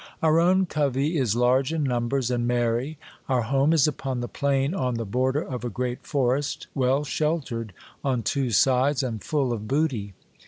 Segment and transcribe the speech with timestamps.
[0.23, 2.97] Our own covey is large in numbers, and merry;
[3.29, 7.71] our home is upon the plain on the border of a great forest, well sheltered
[8.03, 10.15] on two sides, and full of booty.